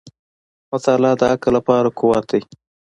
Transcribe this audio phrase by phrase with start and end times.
[0.71, 2.41] •مطالعه د عقل لپاره قوت دی.